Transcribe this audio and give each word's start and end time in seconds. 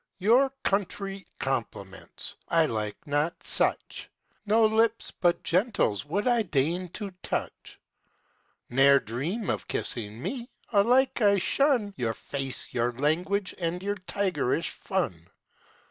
Your 0.17 0.51
country 0.63 1.27
compliments, 1.37 2.35
I 2.49 2.65
like 2.65 2.97
not 3.05 3.43
such; 3.43 4.09
No 4.47 4.65
lips 4.65 5.11
but 5.11 5.43
gentles' 5.43 6.05
would 6.07 6.25
I 6.27 6.41
deign 6.41 6.89
to 6.93 7.11
touch. 7.21 7.77
Ne'er 8.71 8.99
dream 8.99 9.47
of 9.51 9.67
kissing 9.67 10.19
me: 10.19 10.49
alike 10.73 11.21
I 11.21 11.37
shun 11.37 11.93
Your 11.97 12.15
face, 12.15 12.73
your 12.73 12.91
language, 12.93 13.53
and 13.59 13.83
your 13.83 13.93
tigerish 14.07 14.69
fun. 14.71 15.27